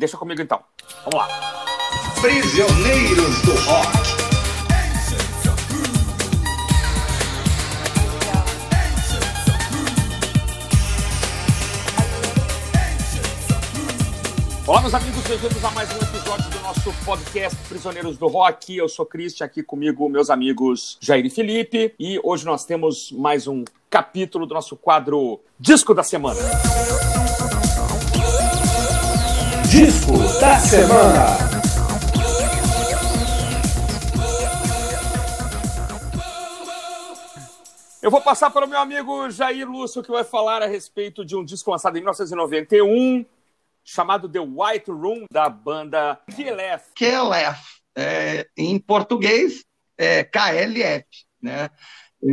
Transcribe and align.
Deixa 0.00 0.16
comigo 0.16 0.40
então. 0.40 0.58
Vamos 1.04 1.14
lá. 1.14 1.28
Prisioneiros 2.22 3.42
do 3.42 3.52
Rock. 3.52 3.98
Olá, 14.66 14.80
meus 14.80 14.94
amigos, 14.94 15.22
bem-vindos 15.24 15.62
a 15.62 15.70
mais 15.72 15.90
um 15.90 15.96
episódio 15.96 16.50
do 16.50 16.60
nosso 16.60 16.94
podcast 17.04 17.58
Prisioneiros 17.68 18.16
do 18.16 18.26
Rock. 18.26 18.74
Eu 18.74 18.88
sou 18.88 19.04
Christian, 19.04 19.44
aqui 19.44 19.62
comigo 19.62 20.08
meus 20.08 20.30
amigos 20.30 20.96
Jair 20.98 21.26
e 21.26 21.28
Felipe. 21.28 21.94
E 22.00 22.18
hoje 22.24 22.46
nós 22.46 22.64
temos 22.64 23.12
mais 23.12 23.46
um 23.46 23.64
capítulo 23.90 24.46
do 24.46 24.54
nosso 24.54 24.76
quadro 24.76 25.40
Disco 25.58 25.92
da 25.92 26.02
Semana. 26.02 26.40
Disco 29.70 30.18
da 30.40 30.58
Semana. 30.58 31.38
Eu 38.02 38.10
vou 38.10 38.20
passar 38.20 38.50
para 38.50 38.66
o 38.66 38.68
meu 38.68 38.80
amigo 38.80 39.30
Jair 39.30 39.70
Lúcio, 39.70 40.02
que 40.02 40.10
vai 40.10 40.24
falar 40.24 40.60
a 40.60 40.66
respeito 40.66 41.24
de 41.24 41.36
um 41.36 41.44
disco 41.44 41.70
lançado 41.70 41.96
em 41.96 42.00
1991, 42.00 43.24
chamado 43.84 44.28
The 44.28 44.40
White 44.40 44.90
Room, 44.90 45.26
da 45.30 45.48
banda 45.48 46.20
KLF. 46.34 46.90
KLF. 46.96 47.80
É, 47.96 48.48
em 48.56 48.76
português, 48.76 49.64
é 49.96 50.24
KLF, 50.24 51.06
né? 51.40 51.70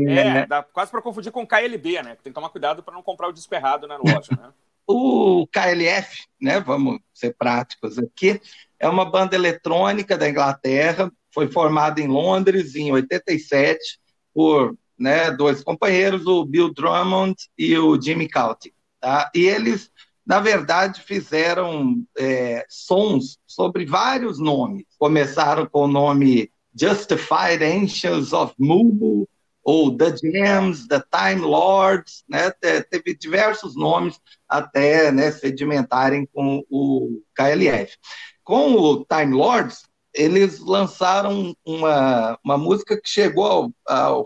É, 0.10 0.48
dá 0.48 0.64
quase 0.64 0.90
para 0.90 1.04
confundir 1.04 1.32
com 1.32 1.46
KLB, 1.46 2.02
né? 2.02 2.18
Tem 2.24 2.32
que 2.32 2.36
tomar 2.36 2.50
cuidado 2.50 2.82
para 2.82 2.96
não 2.96 3.04
comprar 3.04 3.28
o 3.28 3.32
disco 3.32 3.54
errado 3.54 3.88
na 3.88 3.98
loja, 3.98 4.32
né? 4.32 4.52
O 4.88 5.46
KLF, 5.48 6.24
né, 6.42 6.62
vamos 6.62 7.00
ser 7.14 7.36
práticos 7.38 8.00
aqui, 8.00 8.40
é 8.80 8.88
uma 8.88 9.04
banda 9.04 9.36
eletrônica 9.36 10.18
da 10.18 10.30
Inglaterra, 10.30 11.12
foi 11.34 11.52
formada 11.52 12.00
em 12.00 12.08
Londres 12.08 12.76
em 12.76 12.92
87 12.92 14.00
por 14.34 14.78
né, 14.98 15.30
dois 15.32 15.64
companheiros, 15.64 16.26
o 16.26 16.46
Bill 16.46 16.74
Drummond 16.74 17.36
e 17.58 17.78
o 17.78 18.02
Jimmy 18.02 18.28
Cauty. 18.28 18.74
Tá? 19.00 19.30
E 19.36 19.46
eles, 19.46 19.92
na 20.26 20.40
verdade, 20.40 21.02
fizeram 21.02 22.04
é, 22.18 22.66
sons 22.70 23.38
sobre 23.46 23.86
vários 23.86 24.40
nomes. 24.40 24.86
Começaram 24.98 25.66
com 25.66 25.82
o 25.82 25.88
nome 25.88 26.52
Justified 26.74 27.64
Angels 27.64 28.34
of 28.34 28.54
Mumu, 28.58 29.28
ou 29.68 29.98
The 29.98 30.16
Jams, 30.16 30.88
The 30.88 31.04
Time 31.12 31.42
Lords, 31.42 32.24
né? 32.30 32.50
teve 32.90 33.14
diversos 33.18 33.76
nomes 33.76 34.18
até 34.48 35.12
né, 35.12 35.30
sedimentarem 35.30 36.26
com 36.34 36.64
o 36.70 37.22
KLF. 37.36 37.98
Com 38.46 38.72
o 38.76 39.04
Time 39.04 39.34
Lords, 39.34 39.84
eles 40.14 40.62
lançaram 40.62 41.54
uma, 41.66 42.40
uma 42.46 42.58
música 42.58 42.96
que 42.96 43.10
chegou 43.10 43.46
ao, 43.46 43.74
ao 43.86 44.26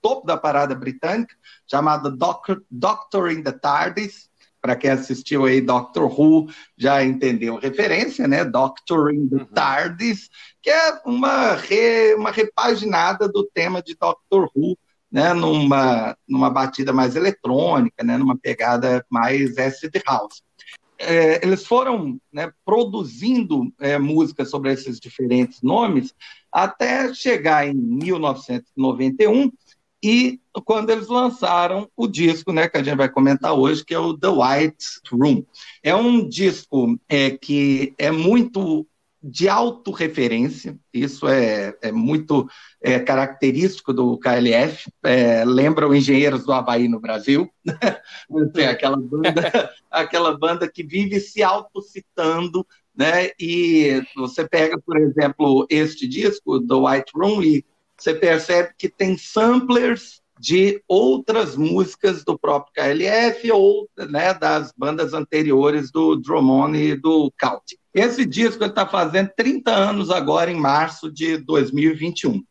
topo 0.00 0.24
da 0.24 0.36
parada 0.36 0.72
britânica, 0.72 1.34
chamada 1.68 2.08
Doctor, 2.08 2.62
Doctor 2.70 3.32
in 3.32 3.42
the 3.42 3.50
TARDIS, 3.50 4.30
para 4.60 4.76
quem 4.76 4.90
assistiu 4.90 5.46
aí 5.46 5.60
Doctor 5.60 6.04
Who 6.08 6.48
já 6.76 7.04
entendeu 7.04 7.56
a 7.56 7.60
referência, 7.60 8.26
né? 8.26 8.44
Doctor 8.44 9.12
in 9.12 9.28
the 9.28 9.36
uhum. 9.36 9.44
TARDIS, 9.46 10.28
que 10.66 10.70
é 10.70 11.00
uma, 11.04 11.54
re, 11.54 12.14
uma 12.16 12.32
repaginada 12.32 13.28
do 13.28 13.44
tema 13.54 13.80
de 13.80 13.94
Doctor 13.94 14.50
Who, 14.52 14.76
né? 15.08 15.32
Numa, 15.32 16.18
numa 16.26 16.50
batida 16.50 16.92
mais 16.92 17.14
eletrônica, 17.14 18.02
né? 18.02 18.18
Numa 18.18 18.36
pegada 18.36 19.06
mais 19.08 19.56
acid 19.58 19.94
house. 20.04 20.42
É, 20.98 21.46
eles 21.46 21.64
foram 21.64 22.20
né, 22.32 22.50
produzindo 22.64 23.72
é, 23.78 23.96
sobre 24.44 24.72
esses 24.72 24.98
diferentes 24.98 25.62
nomes 25.62 26.12
até 26.50 27.14
chegar 27.14 27.68
em 27.68 27.74
1991 27.74 29.52
e 30.02 30.40
quando 30.64 30.90
eles 30.90 31.06
lançaram 31.06 31.88
o 31.96 32.08
disco, 32.08 32.52
né, 32.52 32.68
que 32.68 32.76
a 32.76 32.82
gente 32.82 32.96
vai 32.96 33.08
comentar 33.08 33.52
hoje, 33.52 33.84
que 33.84 33.94
é 33.94 33.98
o 33.98 34.18
The 34.18 34.28
White 34.28 34.86
Room. 35.12 35.44
É 35.80 35.94
um 35.94 36.26
disco 36.26 36.98
é, 37.08 37.30
que 37.30 37.94
é 37.98 38.10
muito 38.10 38.84
de 39.22 39.48
autorreferência, 39.48 40.78
isso 40.92 41.26
é, 41.26 41.76
é 41.82 41.90
muito 41.90 42.48
é, 42.80 42.98
característico 42.98 43.92
do 43.92 44.18
KLF, 44.18 44.90
é, 45.02 45.44
lembra 45.44 45.88
o 45.88 45.94
Engenheiros 45.94 46.44
do 46.44 46.52
Havaí 46.52 46.86
no 46.86 47.00
Brasil, 47.00 47.50
né? 47.64 48.66
aquela, 48.66 48.96
banda, 48.96 49.70
aquela 49.90 50.38
banda 50.38 50.70
que 50.70 50.82
vive 50.82 51.18
se 51.18 51.42
autocitando, 51.42 52.66
né? 52.96 53.30
e 53.38 54.02
você 54.14 54.48
pega, 54.48 54.78
por 54.78 54.96
exemplo, 54.98 55.66
este 55.68 56.06
disco, 56.06 56.60
The 56.60 56.74
White 56.74 57.12
Room, 57.14 57.42
e 57.42 57.64
você 57.98 58.14
percebe 58.14 58.74
que 58.78 58.88
tem 58.88 59.16
samplers 59.16 60.20
de 60.38 60.82
outras 60.86 61.56
músicas 61.56 62.24
do 62.24 62.38
próprio 62.38 62.72
KLF 62.74 63.50
ou 63.52 63.88
né, 64.10 64.34
das 64.34 64.72
bandas 64.76 65.14
anteriores 65.14 65.90
do 65.90 66.16
Drummond 66.16 66.76
e 66.76 66.94
do 66.94 67.32
Cauty. 67.36 67.78
Esse 67.94 68.26
disco 68.26 68.64
está 68.64 68.86
fazendo 68.86 69.30
30 69.36 69.70
anos 69.70 70.10
agora, 70.10 70.50
em 70.50 70.60
março 70.60 71.10
de 71.10 71.38
2021. 71.38 72.42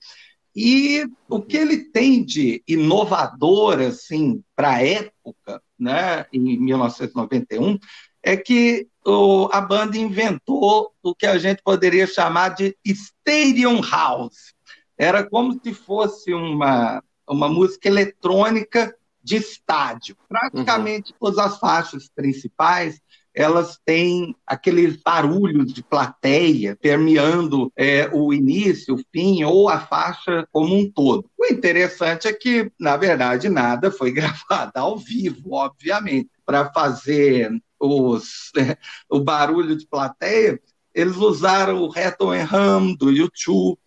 E 0.56 1.06
o 1.30 1.42
que 1.42 1.58
ele 1.58 1.78
tem 1.78 2.24
de 2.24 2.64
inovador 2.68 3.80
assim, 3.80 4.42
para 4.56 4.76
a 4.76 4.84
época, 4.84 5.62
né, 5.78 6.26
em 6.32 6.58
1991, 6.58 7.78
é 8.24 8.36
que 8.36 8.88
o, 9.06 9.48
a 9.52 9.62
banda 9.62 9.98
inventou 9.98 10.92
o 11.04 11.14
que 11.14 11.28
a 11.28 11.38
gente 11.38 11.62
poderia 11.62 12.08
chamar 12.08 12.50
de 12.50 12.76
Stadium 12.84 13.82
House 13.82 14.56
era 14.98 15.24
como 15.24 15.60
se 15.62 15.74
fosse 15.74 16.34
uma, 16.34 17.04
uma 17.28 17.50
música 17.50 17.88
eletrônica 17.88 18.96
de 19.24 19.38
estádio. 19.38 20.16
Praticamente 20.30 21.12
uhum. 21.12 21.18
todas 21.20 21.40
as 21.40 21.60
faixas 21.60 22.08
principais 22.08 23.02
elas 23.36 23.78
têm 23.86 24.34
aqueles 24.48 24.96
barulhos 24.96 25.74
de 25.74 25.84
plateia 25.84 26.78
permeando 26.82 27.72
é, 27.76 28.10
o 28.14 28.34
início, 28.34 28.96
o 28.96 29.04
fim 29.12 29.44
ou 29.44 29.68
a 29.68 29.82
faixa 29.82 30.48
como 30.52 30.74
um 30.74 30.90
todo. 30.90 31.30
O 31.38 31.46
interessante 31.46 32.30
é 32.30 32.34
que, 32.34 32.72
na 32.80 32.96
verdade, 32.96 33.50
nada 33.50 33.92
foi 33.92 34.12
gravado 34.14 34.72
ao 34.76 34.98
vivo, 34.98 35.54
obviamente. 35.54 36.30
Para 36.46 36.72
fazer 36.72 37.52
os, 37.78 38.52
é, 38.56 38.78
o 39.10 39.20
barulho 39.20 39.76
de 39.76 39.86
plateia, 39.86 40.60
eles 40.94 41.18
usaram 41.18 41.82
o 41.82 41.90
Reto 41.90 42.30
Hum 42.32 42.96
do 42.96 43.12
YouTube, 43.12 43.78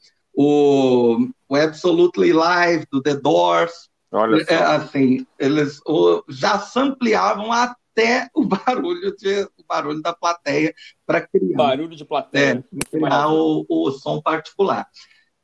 o, 0.40 1.28
o 1.48 1.56
Absolutely 1.56 2.32
Live 2.32 2.86
do 2.92 3.02
The 3.02 3.16
Doors. 3.16 3.88
Olha 4.12 4.40
é, 4.48 4.54
assim, 4.54 5.26
eles 5.36 5.80
o, 5.84 6.22
já 6.28 6.60
sampleavam 6.60 7.52
até 7.52 8.28
o 8.32 8.44
barulho, 8.46 9.16
de, 9.16 9.42
o 9.42 9.64
barulho 9.68 10.00
da 10.00 10.14
plateia 10.14 10.72
para 11.04 11.26
criar. 11.26 11.56
Barulho 11.56 11.96
de 11.96 12.04
plateia. 12.04 12.64
É, 12.72 12.98
criar 12.98 13.32
o, 13.32 13.66
o 13.68 13.90
som 13.90 14.22
particular. 14.22 14.86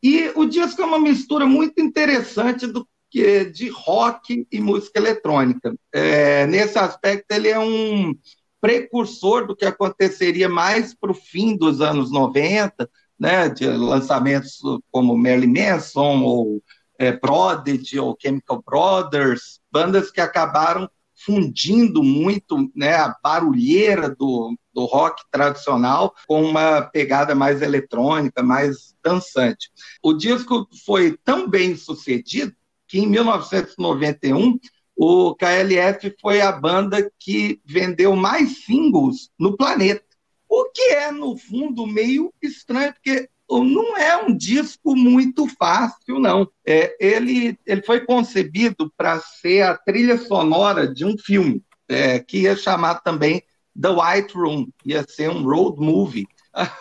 E 0.00 0.31
o 0.37 0.44
disco 0.44 0.81
é 0.81 0.84
uma 0.84 1.00
mistura 1.00 1.44
muito 1.44 1.81
interessante 1.81 2.65
do 2.69 2.87
que 3.11 3.47
de 3.47 3.69
rock 3.71 4.47
e 4.50 4.61
música 4.61 5.00
eletrônica. 5.00 5.75
É, 5.93 6.47
nesse 6.47 6.78
aspecto, 6.78 7.26
ele 7.32 7.49
é 7.49 7.59
um 7.59 8.15
precursor 8.61 9.44
do 9.44 9.56
que 9.56 9.65
aconteceria 9.65 10.49
mais 10.49 10.94
para 10.94 11.11
o 11.11 11.15
fim 11.15 11.56
dos 11.56 11.81
anos 11.81 12.12
90, 12.12 12.88
né, 13.19 13.48
de 13.48 13.66
lançamentos 13.66 14.58
como 14.91 15.16
Marilyn 15.16 15.52
Manson 15.52 16.22
ou 16.22 16.62
é, 16.98 17.12
Prodigy 17.12 17.98
ou 17.98 18.16
Chemical 18.20 18.62
Brothers, 18.64 19.60
bandas 19.70 20.10
que 20.10 20.20
acabaram 20.20 20.88
fundindo 21.25 22.02
muito 22.02 22.70
né, 22.75 22.94
a 22.94 23.16
barulheira 23.22 24.10
do, 24.10 24.54
do 24.72 24.84
rock 24.84 25.22
tradicional 25.30 26.14
com 26.26 26.42
uma 26.42 26.82
pegada 26.82 27.34
mais 27.34 27.62
eletrônica, 27.62 28.43
mais 28.43 28.94
dançante. 29.02 29.70
O 30.02 30.12
disco 30.12 30.69
foi 30.84 31.17
tão 31.25 31.49
bem 31.49 31.76
sucedido 31.76 32.52
que 32.87 32.99
em 32.99 33.06
1991 33.06 34.58
o 34.96 35.34
KLF 35.34 36.14
foi 36.20 36.40
a 36.40 36.52
banda 36.52 37.10
que 37.19 37.60
vendeu 37.64 38.14
mais 38.14 38.64
singles 38.64 39.31
no 39.38 39.56
planeta. 39.56 40.04
O 40.56 40.71
que 40.71 40.83
é, 40.83 41.11
no 41.11 41.37
fundo, 41.37 41.85
meio 41.85 42.33
estranho, 42.41 42.95
porque 42.95 43.29
não 43.51 43.97
é 43.97 44.17
um 44.17 44.37
disco 44.37 44.95
muito 44.95 45.49
fácil, 45.49 46.21
não. 46.21 46.49
É, 46.65 46.97
ele, 47.01 47.59
ele 47.67 47.83
foi 47.83 48.06
concebido 48.06 48.89
para 48.97 49.19
ser 49.19 49.62
a 49.62 49.77
trilha 49.77 50.17
sonora 50.17 50.87
de 50.87 51.05
um 51.05 51.19
filme, 51.19 51.61
é, 51.89 52.21
que 52.21 52.43
ia 52.43 52.55
chamar 52.55 53.01
também 53.01 53.43
The 53.79 53.89
White 53.89 54.35
Room, 54.35 54.69
ia 54.85 55.05
ser 55.09 55.29
um 55.29 55.43
road 55.43 55.81
movie. 55.81 56.29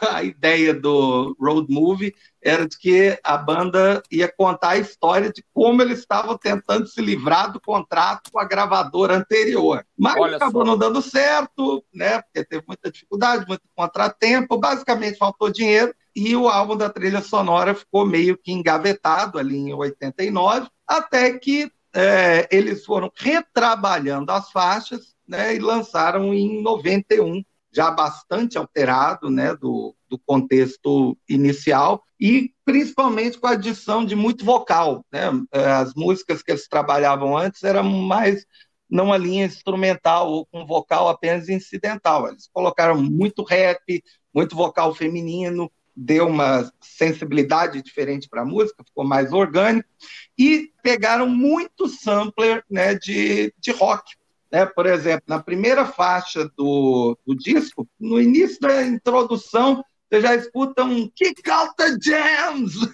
A 0.02 0.24
ideia 0.24 0.74
do 0.74 1.36
road 1.40 1.68
movie 1.72 2.14
era 2.42 2.68
de 2.68 2.78
que 2.78 3.20
a 3.24 3.38
banda 3.38 4.04
ia 4.12 4.31
contar 4.31 4.72
a 4.72 4.78
história 4.78 5.31
de 5.31 5.44
como 5.54 5.81
eles 5.81 6.00
estavam 6.00 6.38
tentando 6.38 6.86
se 6.88 7.02
livrar 7.02 7.52
do 7.52 7.60
contrato 7.60 8.31
com 8.31 8.40
a 8.40 8.46
gravadora 8.46 9.16
anterior. 9.16 9.86
Mas 9.98 10.16
Olha 10.18 10.36
acabou 10.36 10.64
só. 10.64 10.72
não 10.72 10.78
dando 10.78 11.02
certo, 11.02 11.84
né? 11.94 12.22
Porque 12.22 12.46
teve 12.46 12.64
muita 12.68 12.92
dificuldade, 12.92 13.48
muito 13.48 13.64
contratempo, 13.75 14.58
basicamente 14.58 15.18
faltou 15.18 15.50
dinheiro 15.50 15.94
e 16.16 16.36
o 16.36 16.48
álbum 16.48 16.78
da 16.78 16.90
trilha 16.90 17.22
sonora 17.22 17.74
ficou 17.74 18.06
meio 18.06 18.38
que 18.38 18.52
engavetado 18.52 19.40
ali 19.40 19.58
em 19.58 19.74
89, 19.74 20.68
até 20.88 21.38
que 21.40 21.72
é, 21.94 22.48
eles 22.52 22.86
foram 22.86 23.12
retrabalhando 23.16 24.31
as 24.31 24.52
faixas 24.52 25.16
né, 25.28 25.56
e 25.56 25.60
lançaram 25.60 26.34
em 26.34 26.62
91 26.62 27.44
já 27.74 27.90
bastante 27.90 28.58
alterado 28.58 29.30
né, 29.30 29.56
do, 29.56 29.96
do 30.08 30.18
contexto 30.20 31.18
inicial, 31.28 32.04
e 32.20 32.54
principalmente 32.64 33.38
com 33.38 33.48
a 33.48 33.52
adição 33.52 34.06
de 34.06 34.16
muito 34.16 34.46
vocal. 34.46 35.04
Né? 35.12 35.22
É, 35.52 35.66
as 35.72 35.94
músicas 35.94 36.44
que 36.44 36.52
eles 36.52 36.68
trabalhavam 36.68 37.36
antes 37.36 37.64
eram 37.64 37.84
mais 37.84 38.46
numa 38.90 39.18
linha 39.18 39.46
instrumental 39.46 40.31
ou 40.31 40.46
com 40.46 40.66
vocal 40.66 41.10
apenas 41.10 41.50
incidental. 41.50 42.28
Eles 42.28 42.48
colocaram 42.54 43.02
muito 43.02 43.44
rap, 43.44 44.04
muito 44.31 44.56
vocal 44.56 44.94
feminino, 44.94 45.72
deu 45.96 46.28
uma 46.28 46.72
sensibilidade 46.80 47.81
diferente 47.81 48.30
para 48.30 48.42
a 48.42 48.46
música, 48.46 48.84
ficou 48.84 49.04
mais 49.04 49.34
orgânico, 49.34 49.90
e 50.38 50.72
pegaram 50.81 51.28
muito 51.28 51.88
sampler 51.88 52.64
né, 52.70 52.96
de, 52.96 53.54
de 53.58 53.72
rock. 53.72 54.16
Né? 54.53 54.67
Por 54.67 54.85
exemplo, 54.85 55.23
na 55.27 55.41
primeira 55.41 55.83
faixa 55.83 56.47
do, 56.55 57.17
do 57.25 57.35
disco, 57.35 57.89
no 58.00 58.21
início 58.21 58.59
da 58.61 58.85
introdução, 58.85 59.83
você 60.07 60.21
já 60.21 60.35
escuta 60.35 60.83
um 60.83 61.09
Kick 61.09 61.50
Out 61.50 61.73
the 61.75 61.97
Jams! 62.00 62.75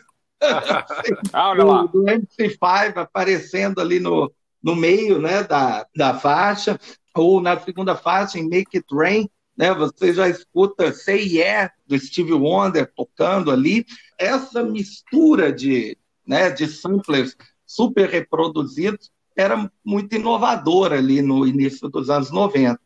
Ah, 1.33 1.53
do, 1.53 1.87
do 1.89 2.03
MC5 2.05 2.95
aparecendo 2.95 3.81
ali 3.81 3.99
no, 3.99 4.31
no 4.63 4.73
meio 4.73 5.19
né, 5.19 5.43
da, 5.43 5.85
da 5.93 6.17
faixa, 6.17 6.79
ou 7.13 7.41
na 7.41 7.59
segunda 7.59 7.93
faixa, 7.93 8.39
em 8.39 8.43
Make 8.47 8.77
It 8.77 8.87
Rain, 8.89 9.29
né, 9.57 9.73
você 9.73 10.13
já 10.13 10.29
escuta 10.29 10.93
Say 10.93 11.27
Yeah, 11.27 11.73
do 11.85 11.99
Steve 11.99 12.31
Wonder, 12.31 12.89
tocando 12.95 13.51
ali. 13.51 13.85
Essa 14.17 14.63
mistura 14.63 15.51
de, 15.51 15.97
né, 16.25 16.49
de 16.49 16.67
samplers 16.67 17.35
super 17.65 18.07
reproduzidos 18.07 19.11
era 19.39 19.71
muito 19.85 20.13
inovador 20.15 20.91
ali 20.91 21.21
no 21.21 21.47
início 21.47 21.87
dos 21.87 22.09
anos 22.09 22.29
90. 22.29 22.77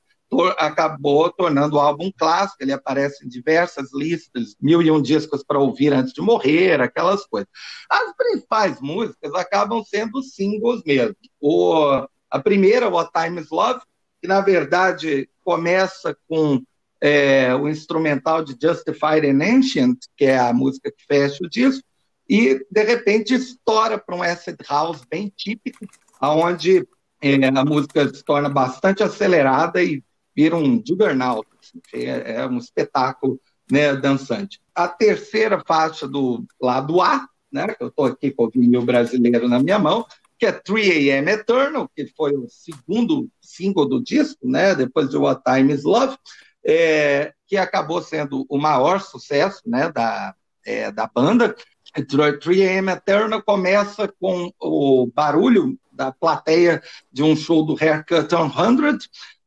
Acabou 0.58 1.32
tornando 1.32 1.78
o 1.78 1.80
álbum 1.80 2.12
clássico, 2.16 2.62
ele 2.62 2.72
aparece 2.72 3.26
em 3.26 3.28
diversas 3.30 3.92
listas, 3.92 4.56
mil 4.62 4.82
e 4.82 4.92
um 4.92 5.02
discos 5.02 5.44
para 5.44 5.60
ouvir 5.60 5.94
antes 5.94 6.14
de 6.14 6.22
morrer, 6.22 6.80
aquelas 6.80 7.26
coisas. 7.26 7.50
As 7.90 8.16
principais 8.16 8.80
músicas 8.80 9.34
acabam 9.34 9.84
sendo 9.84 10.22
singles 10.22 10.84
mesmo. 10.86 11.16
O, 11.42 12.08
a 12.30 12.40
primeira, 12.40 12.88
What 12.88 13.12
Time 13.12 13.42
Is 13.42 13.50
Love, 13.50 13.82
que 14.22 14.28
na 14.28 14.42
verdade 14.42 15.28
começa 15.44 16.16
com 16.28 16.62
é, 17.02 17.54
o 17.56 17.68
instrumental 17.68 18.44
de 18.44 18.56
Justified 18.60 19.28
and 19.28 19.44
Ancient, 19.44 19.98
que 20.16 20.26
é 20.26 20.38
a 20.38 20.54
música 20.54 20.92
que 20.92 21.04
fecha 21.06 21.44
o 21.44 21.50
disco, 21.50 21.84
e 22.30 22.66
de 22.70 22.84
repente 22.84 23.34
estoura 23.34 23.98
para 23.98 24.16
um 24.16 24.24
acid 24.24 24.58
house 24.68 25.02
bem 25.10 25.32
típico, 25.36 25.86
onde 26.30 26.88
é, 27.22 27.48
a 27.48 27.66
música 27.66 28.14
se 28.14 28.24
torna 28.24 28.50
bastante 28.50 29.02
acelerada 29.02 29.82
e 29.82 30.04
vira 30.36 30.56
um 30.56 30.84
juggernaut, 30.86 31.48
assim, 31.62 31.80
é, 31.94 32.36
é, 32.36 32.48
um 32.48 32.58
espetáculo 32.58 33.40
né, 33.72 33.96
dançante. 33.96 34.60
A 34.76 34.88
terceira 34.88 35.64
faixa 35.66 36.08
do 36.08 36.44
lado 36.62 37.02
A, 37.02 37.28
né, 37.52 37.76
eu 37.80 37.88
estou 37.88 38.06
aqui 38.06 38.32
com 38.32 38.46
o 38.46 38.50
vinil 38.50 38.82
brasileiro 38.84 39.48
na 39.48 39.60
minha 39.60 39.80
mão, 39.80 40.06
que 40.38 40.46
é 40.46 40.52
3 40.52 41.10
AM 41.10 41.32
Eternal, 41.32 41.90
que 41.96 42.08
foi 42.08 42.36
o 42.36 42.48
segundo 42.50 43.30
single 43.40 43.88
do 43.88 44.04
disco, 44.04 44.48
né, 44.48 44.76
depois 44.76 45.10
de 45.10 45.18
What 45.18 45.42
Time 45.46 45.74
Is 45.74 45.84
Love, 45.84 46.18
é, 46.66 47.34
que 47.48 47.56
acabou 47.56 48.02
sendo 48.02 48.46
o 48.50 48.58
maior 48.58 49.02
sucesso 49.02 49.62
né, 49.66 49.92
da, 49.92 50.36
é, 50.66 50.92
da 50.92 51.08
banda. 51.08 51.56
3 51.94 52.40
AM 52.48 52.90
Eternal 52.90 53.42
começa 53.44 54.12
com 54.20 54.52
o 54.60 55.10
barulho 55.14 55.78
da 55.94 56.12
plateia 56.12 56.82
de 57.12 57.24
um 57.24 57.36
show 57.36 57.66
do 57.66 57.78
Haircut 57.80 58.28
100 58.30 58.98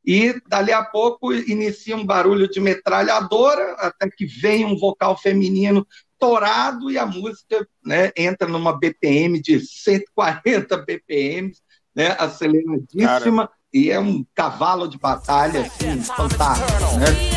e 0.06 0.40
dali 0.46 0.72
a 0.72 0.84
pouco 0.84 1.32
inicia 1.32 1.96
um 1.96 2.06
barulho 2.06 2.48
de 2.48 2.60
metralhadora 2.60 3.72
até 3.78 4.08
que 4.08 4.24
vem 4.24 4.64
um 4.64 4.78
vocal 4.78 5.18
feminino 5.18 5.84
torado 6.18 6.90
e 6.90 6.96
a 6.96 7.04
música 7.04 7.66
né, 7.84 8.12
entra 8.16 8.48
numa 8.48 8.78
BPM 8.78 9.40
de 9.40 9.60
140 9.60 10.76
BPM, 10.78 11.52
né, 11.94 12.16
aceleradíssima, 12.18 13.48
Cara. 13.48 13.50
e 13.72 13.90
é 13.90 13.98
um 13.98 14.24
cavalo 14.34 14.88
de 14.88 14.98
batalha 14.98 15.62
assim, 15.62 16.00
fantástico. 16.02 16.98
Né? 16.98 17.35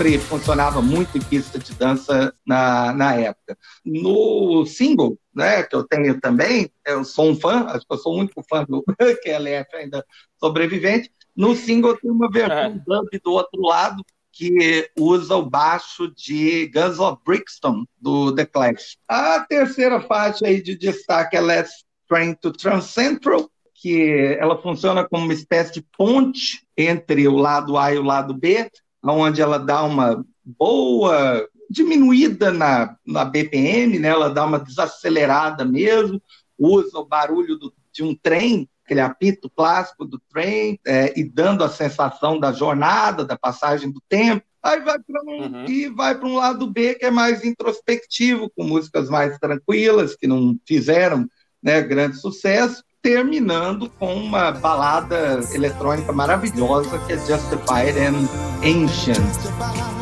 Sempre 0.00 0.18
funcionava 0.18 0.80
muito 0.80 1.18
em 1.18 1.20
pista 1.20 1.58
de 1.58 1.74
dança 1.74 2.34
na, 2.46 2.90
na 2.94 3.14
época. 3.16 3.58
No 3.84 4.64
single, 4.64 5.18
né, 5.34 5.62
que 5.62 5.76
eu 5.76 5.84
tenho 5.84 6.18
também, 6.18 6.70
eu 6.86 7.04
sou 7.04 7.28
um 7.28 7.36
fã, 7.36 7.66
acho 7.66 7.86
que 7.86 7.92
eu 7.92 7.98
sou 7.98 8.14
o 8.14 8.18
único 8.18 8.42
fã 8.48 8.64
do 8.64 8.82
QLF 9.22 9.76
ainda 9.76 10.02
sobrevivente. 10.38 11.10
No 11.36 11.54
single 11.54 11.98
tem 11.98 12.10
uma 12.10 12.30
versão 12.30 12.56
é. 12.56 12.82
dub 12.86 13.08
do 13.22 13.32
outro 13.32 13.60
lado, 13.60 14.02
que 14.32 14.90
usa 14.98 15.36
o 15.36 15.44
baixo 15.44 16.10
de 16.14 16.68
Guns 16.68 16.98
of 16.98 17.20
Brixton, 17.26 17.84
do 18.00 18.34
The 18.34 18.46
Clash. 18.46 18.96
A 19.06 19.40
terceira 19.40 20.00
faixa 20.00 20.46
aí 20.46 20.62
de 20.62 20.76
destaque 20.76 21.36
é 21.36 21.42
Let's 21.42 21.84
Train 22.08 22.32
to 22.36 22.52
Transcentral, 22.52 23.50
que 23.74 24.36
ela 24.38 24.60
funciona 24.62 25.06
como 25.06 25.24
uma 25.24 25.34
espécie 25.34 25.74
de 25.74 25.82
ponte 25.82 26.66
entre 26.74 27.28
o 27.28 27.36
lado 27.36 27.76
A 27.76 27.92
e 27.92 27.98
o 27.98 28.02
lado 28.02 28.32
B, 28.32 28.70
onde 29.02 29.40
ela 29.40 29.58
dá 29.58 29.82
uma 29.82 30.24
boa 30.44 31.48
diminuída 31.68 32.50
na, 32.50 32.96
na 33.06 33.24
BPM, 33.24 33.98
né? 33.98 34.08
ela 34.08 34.28
dá 34.28 34.44
uma 34.44 34.58
desacelerada 34.58 35.64
mesmo, 35.64 36.20
usa 36.58 36.98
o 36.98 37.06
barulho 37.06 37.56
do, 37.56 37.72
de 37.92 38.02
um 38.02 38.14
trem, 38.14 38.68
aquele 38.84 39.00
apito 39.00 39.48
clássico 39.48 40.04
do 40.04 40.20
trem, 40.28 40.80
é, 40.84 41.18
e 41.18 41.22
dando 41.22 41.62
a 41.62 41.68
sensação 41.68 42.40
da 42.40 42.52
jornada, 42.52 43.24
da 43.24 43.38
passagem 43.38 43.90
do 43.90 44.02
tempo. 44.08 44.44
Aí 44.62 44.80
vai 44.80 44.98
para 44.98 45.22
um, 45.22 45.42
uhum. 45.42 45.64
e 45.66 45.88
vai 45.88 46.18
para 46.18 46.28
um 46.28 46.34
lado 46.34 46.66
B 46.66 46.96
que 46.96 47.06
é 47.06 47.10
mais 47.10 47.44
introspectivo, 47.44 48.50
com 48.50 48.64
músicas 48.64 49.08
mais 49.08 49.38
tranquilas, 49.38 50.16
que 50.16 50.26
não 50.26 50.58
fizeram 50.66 51.26
né, 51.62 51.80
grande 51.80 52.16
sucesso 52.16 52.82
terminando 53.02 53.88
com 53.98 54.14
uma 54.14 54.50
balada 54.50 55.40
eletrônica 55.54 56.12
maravilhosa 56.12 56.98
que 57.06 57.14
é 57.14 57.16
Justified 57.16 57.98
and 57.98 58.28
Ancient. 58.62 59.99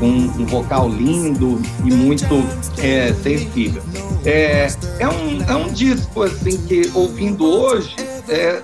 Com 0.00 0.06
um 0.06 0.46
vocal 0.46 0.88
lindo 0.88 1.60
e 1.84 1.92
muito 1.92 2.24
é, 2.82 3.12
sensível. 3.12 3.82
É, 4.24 4.66
é, 4.98 5.08
um, 5.08 5.42
é 5.42 5.54
um 5.54 5.70
disco 5.72 6.22
assim 6.22 6.66
que, 6.66 6.90
ouvindo 6.94 7.44
hoje, 7.44 7.94
é, 8.28 8.62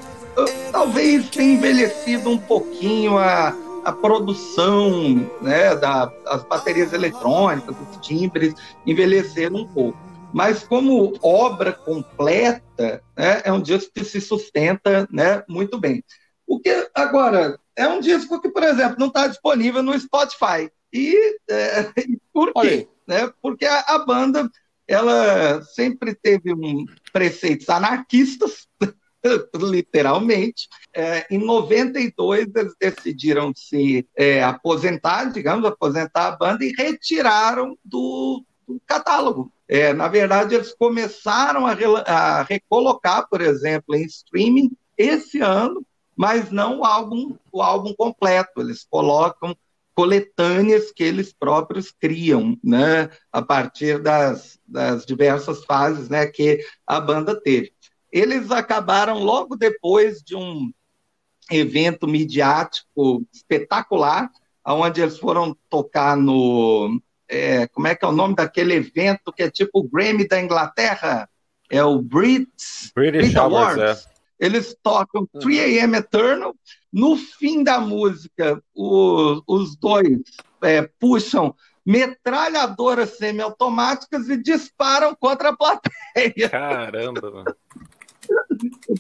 talvez 0.73 1.29
tenha 1.29 1.53
envelhecido 1.53 2.31
um 2.31 2.39
pouquinho 2.39 3.19
a, 3.19 3.55
a 3.85 3.93
produção 3.93 5.31
né, 5.43 5.77
da, 5.77 6.07
das 6.07 6.43
baterias 6.45 6.93
eletrônicas, 6.95 7.77
os 7.91 8.07
timbres, 8.07 8.55
envelheceram 8.87 9.57
um 9.57 9.69
pouco. 9.69 9.99
Mas 10.33 10.65
como 10.65 11.15
obra 11.23 11.73
completa, 11.73 13.03
né, 13.17 13.43
é 13.45 13.53
um 13.53 13.61
disco 13.61 13.93
que 13.95 14.05
se 14.05 14.21
sustenta 14.21 15.07
né, 15.11 15.43
muito 15.49 15.79
bem. 15.79 16.03
O 16.47 16.59
que 16.59 16.89
agora 16.95 17.59
é 17.77 17.87
um 17.87 18.01
disco 18.01 18.41
que, 18.41 18.49
por 18.49 18.63
exemplo, 18.63 18.97
não 18.99 19.09
está 19.09 19.27
disponível 19.27 19.83
no 19.83 19.99
Spotify. 19.99 20.71
E 20.97 21.39
é, 21.51 21.93
por 22.33 22.55
quê? 22.55 22.89
Né? 23.07 23.31
Porque 23.43 23.67
a, 23.67 23.81
a, 23.81 23.99
banda 23.99 24.51
ela 24.89 25.63
sempre 25.63 26.15
teve 26.15 26.55
um 26.55 26.87
preceitos 27.13 27.69
anarquistas, 27.69 28.67
literalmente. 29.55 30.69
É, 30.95 31.27
em 31.31 31.39
92, 31.39 32.49
eles 32.55 32.75
decidiram 32.81 33.53
se 33.55 34.09
é, 34.17 34.43
aposentar, 34.43 35.27
digamos, 35.27 35.67
aposentar 35.67 36.29
a 36.29 36.37
banda 36.37 36.65
e 36.65 36.73
retiraram 36.77 37.77
do, 37.85 38.43
do 38.67 38.81
catálogo. 38.87 39.53
É, 39.69 39.93
na 39.93 40.09
verdade, 40.09 40.55
eles 40.55 40.73
começaram 40.75 41.67
a, 41.67 41.73
a, 42.07 42.43
recolocar, 42.43 43.29
por 43.29 43.43
exemplo, 43.43 43.95
em 43.95 44.05
streaming 44.05 44.71
esse 44.97 45.41
ano, 45.41 45.85
mas 46.17 46.51
não 46.51 46.81
o 46.81 46.85
álbum, 46.85 47.37
o 47.53 47.61
álbum 47.61 47.93
completo. 47.93 48.61
Eles 48.61 48.87
colocam 48.89 49.55
coletâneas 49.97 50.93
que 50.93 51.03
eles 51.03 51.33
próprios 51.33 51.91
criam, 51.91 52.57
né, 52.63 53.09
a 53.33 53.41
partir 53.41 53.99
das, 53.99 54.61
das 54.69 55.07
diversas 55.07 55.65
fases, 55.65 56.11
né, 56.11 56.27
que 56.27 56.61
a 56.87 57.01
banda 57.01 57.35
teve. 57.41 57.73
Eles 58.13 58.51
acabaram 58.51 59.19
logo 59.19 59.57
depois 59.57 60.23
de 60.23 60.37
um 60.37 60.71
evento 61.51 62.07
midiático 62.07 63.27
espetacular, 63.33 64.31
onde 64.67 65.01
eles 65.01 65.19
foram 65.19 65.57
tocar 65.71 66.15
no 66.15 67.01
é, 67.29 67.67
como 67.69 67.87
é 67.87 67.95
que 67.95 68.05
é 68.05 68.09
o 68.09 68.13
nome 68.13 68.35
daquele 68.35 68.75
evento 68.75 69.33
que 69.33 69.43
é 69.43 69.51
tipo 69.51 69.81
o 69.81 69.89
Grammy 69.89 70.29
da 70.29 70.41
Inglaterra? 70.41 71.29
É 71.71 71.83
o 71.83 72.01
Brits, 72.01 72.93
British 72.95 73.23
Brit 73.23 73.39
Awards. 73.39 73.83
Awards. 73.83 74.09
É. 74.13 74.47
Eles 74.47 74.77
tocam 74.83 75.27
3 75.41 75.45
uhum. 75.45 75.83
AM 75.83 75.97
Eternal. 75.97 76.55
No 76.97 77.15
fim 77.15 77.63
da 77.63 77.79
música, 77.79 78.59
o, 78.75 79.43
os 79.47 79.77
dois 79.77 80.19
é, 80.63 80.81
puxam 80.99 81.55
metralhadoras 81.85 83.19
semiautomáticas 83.19 84.31
e 84.31 84.43
disparam 84.43 85.15
contra 85.15 85.51
a 85.51 85.55
plateia. 85.55 86.49
Caramba, 86.49 87.31
mano. 87.31 87.57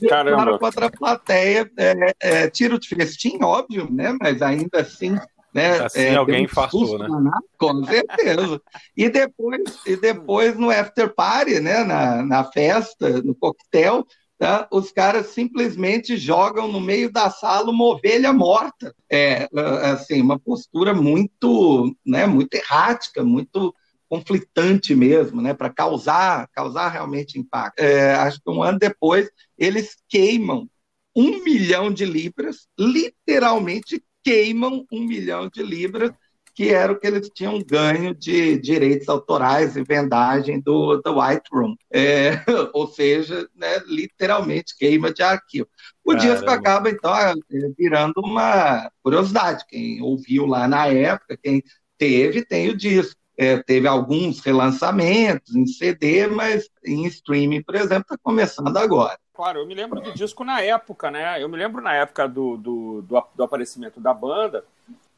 Caramba. 0.06 0.58
contra 0.58 0.86
a 0.86 0.90
plateia. 0.90 1.72
É, 1.74 2.14
é, 2.20 2.50
tiro 2.50 2.78
de 2.78 2.86
festim, 2.86 3.42
óbvio, 3.42 3.90
né? 3.90 4.14
Mas 4.20 4.42
ainda 4.42 4.82
assim 4.82 5.16
né? 5.54 5.78
Assim 5.78 6.00
é, 6.00 6.16
alguém 6.16 6.44
infartou, 6.44 6.98
né? 6.98 7.08
Com 7.56 7.82
certeza. 7.82 8.60
e 8.94 9.08
depois, 9.08 9.78
e 9.86 9.96
depois 9.96 10.54
no 10.54 10.68
after 10.68 11.14
party, 11.14 11.60
né? 11.60 11.82
Na, 11.82 12.22
na 12.22 12.44
festa, 12.44 13.22
no 13.22 13.34
coquetel, 13.34 14.06
tá? 14.38 14.68
os 14.70 14.92
caras 14.92 15.28
simplesmente 15.28 16.16
jogam 16.16 16.68
no 16.70 16.80
meio 16.80 17.10
da 17.10 17.30
sala 17.30 17.70
uma 17.70 17.84
ovelha 17.84 18.32
morta. 18.32 18.94
É, 19.10 19.48
assim, 19.82 20.20
uma 20.20 20.38
postura 20.38 20.92
muito, 20.94 21.94
né? 22.04 22.26
Muito 22.26 22.54
errática, 22.54 23.24
muito 23.24 23.74
conflitante 24.08 24.94
mesmo, 24.94 25.40
né? 25.40 25.54
Para 25.54 25.70
causar, 25.70 26.48
causar 26.52 26.88
realmente 26.88 27.38
impacto. 27.38 27.80
É, 27.80 28.14
acho 28.14 28.40
que 28.40 28.50
um 28.50 28.62
ano 28.62 28.78
depois 28.78 29.28
eles 29.58 29.96
queimam 30.08 30.68
um 31.14 31.42
milhão 31.42 31.90
de 31.90 32.04
libras, 32.04 32.68
literalmente 32.78 34.02
queimam 34.22 34.84
um 34.92 35.00
milhão 35.00 35.48
de 35.48 35.62
libras, 35.62 36.12
que 36.56 36.70
era 36.70 36.90
o 36.90 36.98
que 36.98 37.06
eles 37.06 37.28
tinham 37.28 37.62
ganho 37.62 38.14
de 38.14 38.58
direitos 38.58 39.10
autorais 39.10 39.76
e 39.76 39.84
vendagem 39.84 40.58
do, 40.58 40.96
do 41.02 41.20
White 41.20 41.50
Room. 41.52 41.76
É, 41.92 42.42
ou 42.72 42.86
seja, 42.86 43.46
né, 43.54 43.78
literalmente 43.86 44.74
queima 44.74 45.12
de 45.12 45.22
arquivo. 45.22 45.68
O 46.02 46.12
Caramba. 46.12 46.32
disco 46.32 46.50
acaba, 46.50 46.88
então, 46.88 47.14
é, 47.14 47.34
virando 47.76 48.14
uma 48.24 48.90
curiosidade. 49.02 49.66
Quem 49.68 50.00
ouviu 50.00 50.46
lá 50.46 50.66
na 50.66 50.86
época, 50.86 51.36
quem 51.36 51.62
teve, 51.98 52.42
tem 52.42 52.70
o 52.70 52.76
disco. 52.76 53.20
É, 53.38 53.62
teve 53.62 53.86
alguns 53.86 54.40
relançamentos 54.40 55.54
em 55.54 55.66
CD, 55.66 56.26
mas 56.26 56.70
em 56.82 57.04
streaming, 57.04 57.62
por 57.62 57.74
exemplo, 57.74 58.04
está 58.04 58.16
começando 58.22 58.74
agora. 58.78 59.18
Claro, 59.34 59.58
eu 59.58 59.66
me 59.66 59.74
lembro 59.74 60.00
do 60.00 60.14
disco 60.14 60.42
na 60.42 60.62
época, 60.62 61.10
né? 61.10 61.42
Eu 61.42 61.50
me 61.50 61.58
lembro 61.58 61.82
na 61.82 61.92
época 61.92 62.26
do, 62.26 62.56
do, 62.56 63.02
do, 63.02 63.22
do 63.34 63.42
aparecimento 63.42 64.00
da 64.00 64.14
banda. 64.14 64.64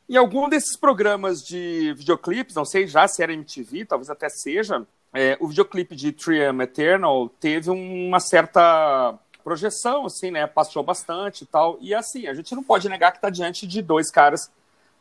E 0.09 0.17
algum 0.17 0.49
desses 0.49 0.77
programas 0.77 1.41
de 1.41 1.93
videoclipes, 1.95 2.55
não 2.55 2.65
sei 2.65 2.87
já 2.87 3.07
se 3.07 3.23
era 3.23 3.33
MTV, 3.33 3.85
talvez 3.85 4.09
até 4.09 4.29
seja, 4.29 4.87
é, 5.13 5.37
o 5.41 5.49
videoclipe 5.49 5.95
de 5.95 6.13
Triumph 6.13 6.61
Eternal 6.61 7.29
teve 7.41 7.71
uma 7.71 8.19
certa 8.21 9.19
projeção, 9.45 10.07
assim, 10.07 10.31
né? 10.31 10.47
Passou 10.47 10.83
bastante 10.83 11.43
e 11.43 11.47
tal. 11.47 11.79
E 11.81 11.95
assim, 11.95 12.27
a 12.27 12.35
gente 12.35 12.55
não 12.55 12.63
pode 12.63 12.89
negar 12.89 13.13
que 13.13 13.19
está 13.19 13.29
diante 13.29 13.67
de 13.67 13.83
dois 13.83 14.11
caras 14.11 14.51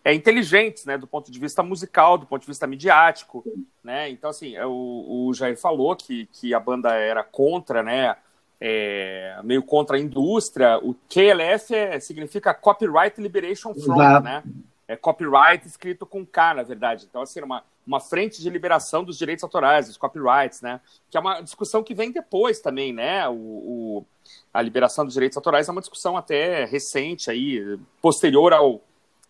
é, 0.04 0.14
inteligentes, 0.14 0.86
né? 0.86 0.98
Do 0.98 1.08
ponto 1.08 1.32
de 1.32 1.40
vista 1.40 1.64
musical, 1.64 2.18
do 2.18 2.26
ponto 2.26 2.42
de 2.42 2.48
vista 2.48 2.68
midiático, 2.68 3.46
né? 3.84 4.10
Então, 4.10 4.30
assim, 4.30 4.56
é, 4.56 4.66
o, 4.66 5.28
o 5.28 5.34
Jair 5.34 5.58
falou 5.58 5.96
que, 5.96 6.28
que 6.34 6.54
a 6.54 6.60
banda 6.60 6.94
era 6.94 7.24
contra, 7.24 7.82
né? 7.82 8.16
é, 8.60 9.40
meio 9.44 9.64
contra 9.64 9.98
a 9.98 10.00
indústria. 10.00 10.78
O 10.80 10.96
KLF 11.08 11.74
é, 11.74 12.00
significa 12.00 12.54
Copyright 12.54 13.20
Liberation 13.22 13.74
Front, 13.74 14.00
Exato. 14.00 14.24
né? 14.24 14.44
É 14.88 14.96
copyright 14.96 15.68
escrito 15.68 16.06
com 16.06 16.26
K, 16.26 16.54
na 16.54 16.64
verdade. 16.64 17.06
Então, 17.10 17.22
assim, 17.22 17.42
uma, 17.42 17.64
uma 17.86 18.00
frente 18.00 18.42
de 18.42 18.50
liberação 18.50 19.04
dos 19.04 19.18
direitos 19.18 19.44
autorais, 19.44 19.88
dos 19.88 19.98
copyrights, 19.98 20.62
né? 20.62 20.80
Que 21.10 21.18
é 21.18 21.20
uma 21.20 21.42
discussão 21.42 21.84
que 21.84 21.94
vem 21.94 22.12
depois 22.12 22.60
também, 22.62 22.94
né? 22.94 23.28
O, 23.28 23.34
o 23.34 24.06
a 24.54 24.62
liberação 24.62 25.06
dos 25.06 25.14
direitos 25.14 25.38
autorais 25.38 25.68
é 25.68 25.72
uma 25.72 25.82
discussão 25.82 26.16
até 26.16 26.66
recente 26.66 27.30
aí, 27.30 27.78
posterior 28.02 28.54
ao, 28.54 28.82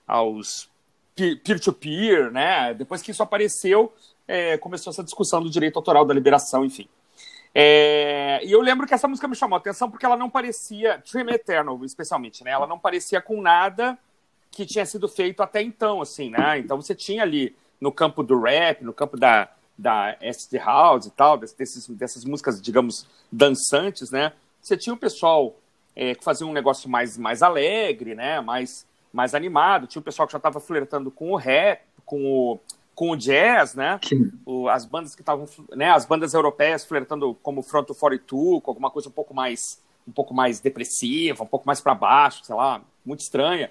aos 0.08 0.70
peer-to-peer, 1.16 2.26
-peer, 2.26 2.32
né? 2.32 2.74
Depois 2.74 3.02
que 3.02 3.12
isso 3.12 3.24
apareceu, 3.24 3.92
é, 4.28 4.58
começou 4.58 4.92
essa 4.92 5.04
discussão 5.04 5.42
do 5.42 5.50
direito 5.50 5.78
autoral, 5.78 6.06
da 6.06 6.14
liberação, 6.14 6.64
enfim. 6.64 6.88
É, 7.54 8.40
e 8.44 8.52
eu 8.52 8.62
lembro 8.62 8.86
que 8.86 8.94
essa 8.94 9.08
música 9.08 9.28
me 9.28 9.36
chamou 9.36 9.56
a 9.56 9.60
atenção 9.60 9.90
porque 9.90 10.06
ela 10.06 10.16
não 10.16 10.30
parecia, 10.30 11.02
Dream 11.12 11.30
Eternal 11.30 11.84
especialmente, 11.84 12.44
né? 12.44 12.52
Ela 12.52 12.68
não 12.68 12.78
parecia 12.78 13.20
com 13.20 13.42
nada 13.42 13.98
que 14.58 14.66
tinha 14.66 14.88
sido 14.88 15.08
feito 15.08 15.44
até 15.44 15.62
então, 15.62 16.02
assim, 16.02 16.32
né? 16.32 16.58
Então 16.58 16.82
você 16.82 16.96
tinha 16.96 17.22
ali 17.22 17.56
no 17.80 17.92
campo 17.92 18.24
do 18.24 18.42
rap, 18.42 18.84
no 18.84 18.92
campo 18.92 19.16
da, 19.16 19.48
da 19.78 20.18
SD 20.20 20.58
House 20.58 21.06
e 21.06 21.12
tal, 21.12 21.38
desses, 21.38 21.88
dessas 21.90 22.26
músicas, 22.26 22.60
digamos, 22.60 23.06
dançantes, 23.32 24.10
né? 24.10 24.34
Você 24.60 24.76
tinha 24.76 24.96
o 24.96 24.98
pessoal 24.98 25.56
é, 25.96 26.16
que 26.16 26.24
fazia 26.24 26.48
um 26.48 26.52
negócio 26.52 26.90
mais, 26.90 27.20
mais 27.20 27.44
alegre, 27.44 28.16
né? 28.16 28.42
Mais, 28.42 28.88
mais 29.14 29.36
animado. 29.36 29.86
Tinha 29.86 30.00
o 30.00 30.04
pessoal 30.04 30.28
que 30.28 30.32
já 30.32 30.38
estava 30.38 30.60
flertando 30.60 31.12
com 31.12 31.34
o 31.34 31.36
rap, 31.36 31.82
com 32.04 32.26
o 32.26 32.60
com 32.96 33.12
o 33.12 33.16
jazz, 33.16 33.76
né? 33.76 34.00
O, 34.44 34.68
as 34.68 34.84
bandas 34.84 35.14
que 35.14 35.22
estavam, 35.22 35.48
né? 35.76 35.92
As 35.92 36.04
bandas 36.04 36.34
europeias 36.34 36.84
flertando 36.84 37.38
como 37.44 37.62
Front 37.62 37.90
42, 37.90 38.64
com 38.64 38.72
alguma 38.72 38.90
coisa 38.90 39.08
um 39.08 39.12
pouco 39.12 39.36
mais, 39.36 39.80
um 40.08 40.12
pouco 40.12 40.34
mais 40.34 40.60
depressiva, 40.60 41.44
um 41.44 41.48
pouco 41.48 41.68
mais 41.68 41.80
para 41.80 41.94
baixo, 41.94 42.44
sei 42.44 42.56
lá, 42.56 42.82
muito 43.06 43.20
estranha. 43.20 43.70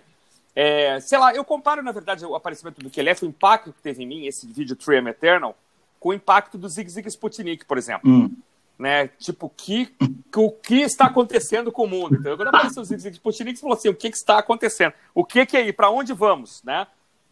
É, 0.57 0.99
sei 1.01 1.19
lá, 1.19 1.35
eu 1.35 1.45
comparo, 1.45 1.83
na 1.83 1.93
verdade, 1.93 2.25
o 2.25 2.35
aparecimento 2.35 2.81
do 2.81 2.91
Kelef, 2.91 3.23
o 3.23 3.29
impacto 3.29 3.73
que 3.73 3.81
teve 3.81 4.03
em 4.03 4.07
mim, 4.07 4.27
esse 4.27 4.47
vídeo 4.47 4.75
Triumph 4.75 5.07
Eternal, 5.07 5.57
com 6.01 6.09
o 6.09 6.15
impacto 6.15 6.57
do 6.57 6.69
Zig 6.69 6.91
Zig 6.91 7.07
Sputnik, 7.09 7.65
por 7.65 7.77
exemplo. 7.79 8.11
Hum. 8.11 8.35
Né? 8.79 9.09
Tipo, 9.19 9.53
que, 9.55 9.87
que, 9.87 10.39
o 10.39 10.51
que 10.51 10.81
está 10.81 11.07
acontecendo 11.07 11.71
com 11.71 11.85
o 11.85 11.89
mundo? 11.89 12.17
Então, 12.17 12.37
quando 12.37 12.49
apareceu 12.49 12.83
o 12.83 12.85
Zig 12.85 13.01
Zig 13.01 13.17
Sputnik, 13.17 13.57
você 13.57 13.61
falou 13.61 13.77
assim, 13.77 13.89
o 13.91 13.95
que, 13.95 14.11
que 14.11 14.17
está 14.17 14.39
acontecendo? 14.39 14.95
O 15.15 15.25
que, 15.25 15.45
que 15.47 15.57
é 15.57 15.61
aí? 15.61 15.73
Para 15.73 15.91
onde 15.91 16.13
vamos? 16.13 16.63
Né? 16.65 16.87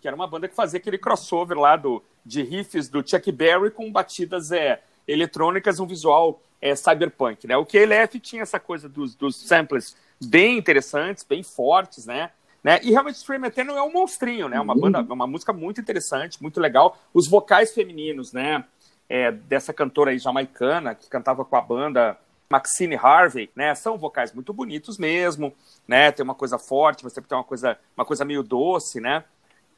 que 0.05 0.09
era 0.09 0.15
uma 0.15 0.27
banda 0.27 0.47
que 0.47 0.55
fazia 0.55 0.79
aquele 0.79 0.99
crossover 0.99 1.59
lá 1.59 1.77
do, 1.77 2.05
de 2.27 2.43
riffs 2.43 2.91
do 2.91 3.03
Chuck 3.03 3.33
Berry 3.33 3.71
com 3.71 3.91
batidas 3.91 4.53
é, 4.53 4.83
eletrônicas, 5.09 5.81
um 5.81 5.87
visual 5.87 6.43
é, 6.61 6.77
cyberpunk, 6.77 7.47
né? 7.47 7.57
O 7.57 7.65
QLF 7.65 8.21
tinha 8.21 8.43
essa 8.43 8.61
coisa 8.61 8.87
dos, 8.87 9.15
dos 9.15 9.35
samples 9.35 9.97
bem 10.23 10.59
interessantes, 10.59 11.25
bem 11.25 11.43
fortes, 11.43 12.05
né? 12.05 12.31
Né? 12.65 12.81
E 12.83 12.91
realmente 12.91 13.17
Stream 13.17 13.45
Eternal 13.45 13.77
é 13.77 13.83
um 13.83 13.93
monstrinho, 13.93 14.49
né? 14.49 14.59
Uma 14.59 14.75
banda, 14.75 15.01
uma 15.03 15.27
música 15.27 15.53
muito 15.53 15.83
interessante, 15.83 16.43
muito 16.43 16.59
legal. 16.59 16.99
Os 17.13 17.29
vocais 17.29 17.75
femininos, 17.75 18.33
né? 18.33 18.65
É, 19.07 19.31
dessa 19.31 19.71
cantora 19.75 20.13
aí 20.13 20.19
jamaicana 20.19 20.95
que 20.95 21.07
cantava 21.11 21.45
com 21.45 21.55
a 21.57 21.61
banda 21.61 22.19
Maxine 22.49 22.97
Harvey, 22.97 23.51
né? 23.55 23.75
São 23.75 23.99
vocais 23.99 24.33
muito 24.33 24.51
bonitos 24.55 24.97
mesmo, 24.97 25.53
né? 25.87 26.11
Tem 26.11 26.25
uma 26.25 26.35
coisa 26.35 26.59
forte, 26.59 27.03
você 27.03 27.21
tem 27.21 27.37
uma 27.37 27.45
coisa, 27.45 27.79
uma 27.95 28.07
coisa 28.07 28.25
meio 28.25 28.43
doce, 28.43 28.99
né? 28.99 29.25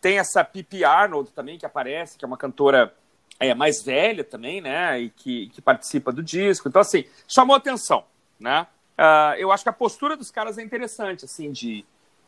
Tem 0.01 0.21
essa 0.21 0.45
Pippi 0.45 0.85
Arnold 0.85 1.33
também, 1.33 1.59
que 1.59 1.67
aparece, 1.67 2.17
que 2.17 2.25
é 2.25 2.29
uma 2.29 2.37
cantora 2.37 2.95
é, 3.41 3.53
mais 3.53 3.83
velha 3.83 4.23
também, 4.23 4.61
né? 4.61 5.01
E 5.01 5.11
que, 5.11 5.49
que 5.49 5.61
participa 5.61 6.13
do 6.13 6.23
disco. 6.23 6.69
Então, 6.69 6.83
assim, 6.83 7.05
chamou 7.27 7.57
atenção, 7.57 8.05
né? 8.39 8.65
Uh, 8.97 9.35
eu 9.39 9.51
acho 9.51 9.65
que 9.65 9.69
a 9.69 9.73
postura 9.73 10.17
dos 10.17 10.31
caras 10.31 10.57
é 10.57 10.63
interessante, 10.63 11.25
assim, 11.25 11.51
de, 11.51 11.85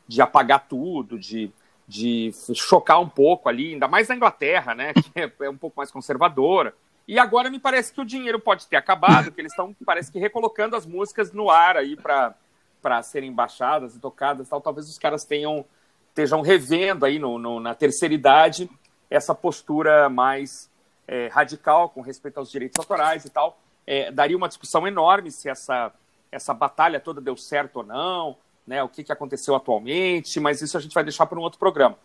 de 0.09 0.23
apagar 0.23 0.67
tudo, 0.67 1.19
de, 1.19 1.53
de 1.87 2.33
chocar 2.55 2.99
um 2.99 3.09
pouco 3.09 3.49
ali, 3.49 3.75
ainda 3.75 3.87
mais 3.87 4.09
na 4.09 4.17
Inglaterra, 4.17 4.75
né? 4.75 4.93
Que 4.95 5.21
é, 5.21 5.33
é 5.41 5.51
um 5.51 5.57
pouco 5.57 5.77
mais 5.77 5.91
conservadora. 5.91 6.75
E 7.07 7.19
agora 7.19 7.51
me 7.51 7.61
parece 7.61 7.93
que 7.93 8.01
o 8.01 8.05
dinheiro 8.05 8.41
pode 8.41 8.67
ter 8.67 8.77
acabado, 8.77 9.31
que 9.31 9.41
eles 9.41 9.53
estão, 9.53 9.75
parece 9.85 10.11
que, 10.11 10.19
recolocando 10.19 10.75
as 10.75 10.85
músicas 10.85 11.33
no 11.33 11.51
ar 11.51 11.77
aí 11.77 11.97
para 11.97 13.03
serem 13.03 13.33
baixadas 13.33 13.95
e 13.95 14.01
tocadas 14.01 14.49
tal. 14.49 14.61
Talvez 14.61 14.89
os 14.89 14.99
caras 14.99 15.25
tenham 15.25 15.65
estejam 16.09 16.41
revendo 16.41 17.07
aí 17.07 17.19
no, 17.19 17.39
no, 17.39 17.61
na 17.61 17.75
terceira 17.75 18.13
idade 18.13 18.69
essa 19.09 19.35
postura 19.35 20.09
mais 20.09 20.69
é, 21.07 21.29
radical 21.29 21.89
com 21.89 22.01
respeito 22.01 22.39
aos 22.39 22.51
direitos 22.51 22.79
autorais 22.79 23.25
e 23.25 23.31
tal. 23.31 23.59
É, 23.87 24.11
daria 24.11 24.37
uma 24.37 24.49
discussão 24.49 24.87
enorme 24.87 25.31
se 25.31 25.49
essa, 25.49 25.93
essa 26.31 26.53
batalha 26.53 27.01
toda 27.01 27.21
deu 27.21 27.37
certo 27.37 27.77
ou 27.77 27.85
não, 27.85 28.37
né, 28.69 28.83
o 28.83 28.89
que, 28.89 29.03
que 29.03 29.11
aconteceu 29.11 29.55
atualmente, 29.55 30.39
mas 30.39 30.61
isso 30.61 30.77
a 30.77 30.81
gente 30.81 30.93
vai 30.93 31.03
deixar 31.03 31.25
para 31.25 31.39
um 31.39 31.43
outro 31.43 31.59
programa. 31.59 31.97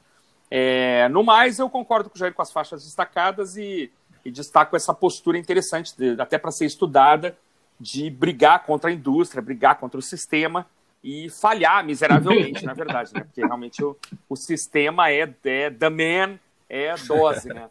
É, 0.50 1.10
no 1.10 1.22
mais, 1.24 1.60
eu 1.60 1.70
concordo 1.70 2.10
com 2.10 2.16
o 2.16 2.20
Jair 2.20 2.34
com 2.34 2.42
as 2.42 2.52
faixas 2.52 2.86
destacadas 2.86 3.58
e, 3.58 3.92
e 4.24 4.32
destaco 4.32 4.74
essa 4.76 4.94
postura 4.94 5.38
interessante, 5.38 5.94
de, 5.98 6.20
até 6.22 6.38
para 6.38 6.52
ser 6.52 6.66
estudada, 6.66 7.38
de 7.78 8.10
brigar 8.10 8.64
contra 8.64 8.90
a 8.90 8.94
indústria, 8.94 9.42
brigar 9.42 9.78
contra 9.78 10.00
o 10.00 10.02
sistema 10.02 10.66
e 11.04 11.30
falhar 11.30 11.84
miseravelmente, 11.84 12.64
na 12.64 12.74
verdade, 12.74 13.14
né? 13.14 13.22
Porque 13.22 13.42
realmente 13.42 13.84
o, 13.84 13.98
o 14.30 14.38
sistema 14.38 15.12
é, 15.12 15.30
é 15.44 15.70
the 15.70 15.90
man, 15.90 16.40
é 16.70 16.96
dose, 16.96 17.50
né? 17.50 17.68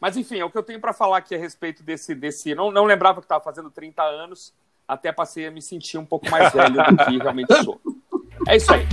Mas 0.00 0.16
enfim, 0.16 0.40
é 0.40 0.44
o 0.44 0.50
que 0.50 0.58
eu 0.58 0.64
tenho 0.64 0.80
para 0.80 0.92
falar 0.92 1.18
aqui 1.18 1.32
a 1.32 1.38
respeito 1.38 1.80
desse. 1.84 2.12
desse 2.12 2.56
não, 2.56 2.72
não 2.72 2.86
lembrava 2.86 3.20
que 3.20 3.24
estava 3.24 3.44
fazendo 3.44 3.70
30 3.70 4.02
anos, 4.02 4.52
até 4.88 5.12
passei 5.12 5.46
a 5.46 5.50
me 5.50 5.62
sentir 5.62 5.96
um 5.96 6.04
pouco 6.04 6.28
mais 6.28 6.52
velho 6.52 6.74
do 6.74 7.04
que 7.04 7.18
realmente 7.18 7.54
sou. 7.62 7.80
É 8.48 8.56
isso 8.56 8.72
aí. 8.72 8.86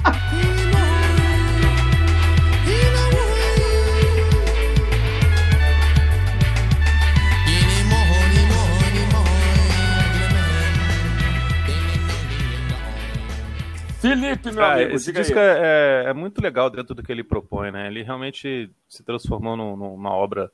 Felipe, 13.99 14.51
meu 14.51 14.63
ah, 14.63 14.73
amigo, 14.75 14.95
esse 14.95 15.11
disco 15.11 15.37
é, 15.37 16.05
é, 16.07 16.13
muito 16.13 16.41
legal 16.41 16.69
dentro 16.69 16.95
do 16.95 17.03
que 17.03 17.11
ele 17.11 17.23
propõe, 17.23 17.69
né? 17.69 17.87
Ele 17.87 18.01
realmente 18.01 18.71
se 18.87 19.03
transformou 19.03 19.57
num, 19.57 19.75
numa 19.75 20.11
obra 20.11 20.49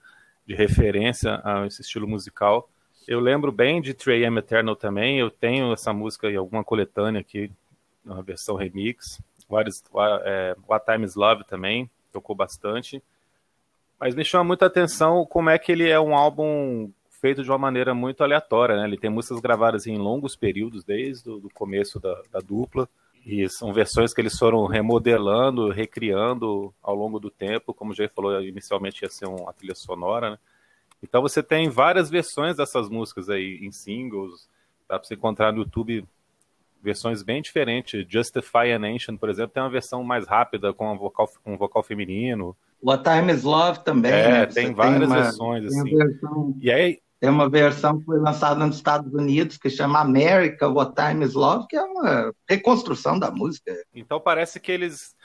de 0.48 0.56
referência 0.56 1.40
a 1.44 1.66
esse 1.68 1.82
estilo 1.82 2.08
musical. 2.08 2.68
Eu 3.08 3.20
lembro 3.20 3.52
bem 3.52 3.82
de 3.82 3.94
3am 3.94 4.40
Eternal 4.40 4.76
também, 4.76 5.20
eu 5.20 5.30
tenho 5.30 5.72
essa 5.72 5.94
música 5.94 6.28
em 6.28 6.36
alguma 6.36 6.64
coletânea 6.64 7.22
aqui, 7.22 7.52
na 8.06 8.22
versão 8.22 8.56
remix. 8.56 9.20
What, 9.50 9.70
is, 9.70 9.84
é, 10.24 10.56
What 10.68 10.86
Time 10.86 11.06
Is 11.06 11.16
Love 11.16 11.44
também, 11.46 11.90
tocou 12.12 12.36
bastante. 12.36 13.02
Mas 14.00 14.16
me 14.16 14.24
chama 14.24 14.44
muita 14.44 14.66
atenção 14.66 15.26
como 15.26 15.50
é 15.50 15.58
que 15.58 15.72
ele 15.72 15.90
é 15.90 16.00
um 16.00 16.16
álbum 16.16 16.92
feito 17.22 17.44
de 17.44 17.50
uma 17.50 17.58
maneira 17.58 17.94
muito 17.94 18.24
aleatória, 18.24 18.76
né? 18.76 18.86
Ele 18.86 18.98
tem 18.98 19.10
músicas 19.10 19.40
gravadas 19.40 19.88
em 19.88 19.98
longos 19.98 20.36
períodos, 20.36 20.84
desde 20.84 21.30
o 21.30 21.50
começo 21.54 22.00
da, 22.00 22.22
da 22.32 22.40
dupla. 22.40 22.88
E 23.26 23.50
são 23.50 23.74
versões 23.74 24.14
que 24.14 24.22
eles 24.22 24.38
foram 24.38 24.68
remodelando, 24.68 25.72
recriando 25.72 26.72
ao 26.84 26.94
longo 26.94 27.20
do 27.20 27.32
tempo, 27.32 27.74
como 27.74 27.96
já 27.96 28.08
falou, 28.10 28.40
inicialmente 28.42 29.04
ia 29.04 29.10
ser 29.10 29.26
uma 29.26 29.52
trilha 29.52 29.74
sonora, 29.74 30.32
né? 30.32 30.40
Então 31.02 31.22
você 31.22 31.42
tem 31.42 31.70
várias 31.70 32.10
versões 32.10 32.58
dessas 32.58 32.90
músicas 32.90 33.30
aí 33.30 33.60
em 33.62 33.72
singles, 33.72 34.48
dá 34.88 35.00
para 35.00 35.08
você 35.08 35.16
encontrar 35.16 35.52
no 35.52 35.60
YouTube 35.60 36.06
versões 36.86 37.22
bem 37.22 37.42
diferentes. 37.42 38.06
Justify 38.08 38.72
an 38.72 38.80
Nation, 38.80 39.18
por 39.18 39.30
exemplo, 39.30 39.52
tem 39.52 39.64
uma 39.64 39.70
versão 39.70 40.04
mais 40.04 40.28
rápida 40.28 40.74
com 40.74 40.94
um 40.94 40.98
vocal, 40.98 41.30
um 41.46 41.58
vocal 41.58 41.84
feminino. 41.84 42.56
What 42.82 43.04
Time 43.04 43.34
is 43.34 43.44
Love 43.44 43.80
também. 43.84 44.14
É, 44.14 44.32
né? 44.32 44.46
tem 44.46 44.74
várias 44.74 45.00
tem 45.00 45.08
uma, 45.08 45.22
versões 45.24 45.66
assim. 45.66 45.98
Versão... 45.98 46.56
E 46.62 46.72
aí 46.72 47.00
tem 47.20 47.30
uma 47.30 47.50
versão 47.50 47.98
que 47.98 48.06
foi 48.06 48.20
lançada 48.20 48.66
nos 48.66 48.76
Estados 48.76 49.12
Unidos 49.14 49.58
que 49.58 49.70
chama 49.70 50.00
America 50.00 50.70
What 50.70 50.94
Time 50.96 51.26
Is 51.26 51.34
Love, 51.34 51.66
que 51.68 51.76
é 51.76 51.82
uma 51.82 52.34
reconstrução 52.48 53.18
da 53.18 53.32
música. 53.32 53.74
Então 53.94 54.20
parece 54.20 54.60
que 54.60 54.72
eles 54.72 55.16